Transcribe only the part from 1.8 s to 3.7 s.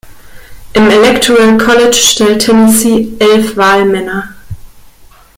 stellt Tennessee elf